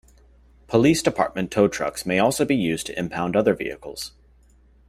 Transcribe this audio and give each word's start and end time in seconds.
Police 0.65 1.03
department 1.03 1.51
tow 1.51 1.67
trucks 1.67 2.07
may 2.07 2.17
also 2.17 2.43
be 2.43 2.55
used 2.55 2.87
to 2.87 2.97
impound 2.97 3.35
other 3.35 3.53
vehicles. 3.53 4.13